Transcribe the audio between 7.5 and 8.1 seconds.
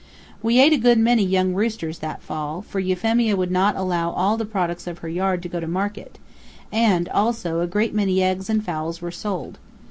a great